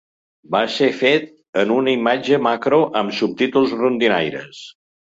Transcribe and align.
Va 0.55 0.61
ser 0.75 0.87
fet 1.01 1.27
en 1.65 1.75
una 1.75 1.95
imatge 1.99 2.41
macro 2.49 2.83
amb 3.03 3.17
subtítols 3.21 3.79
rondinaires. 3.85 4.69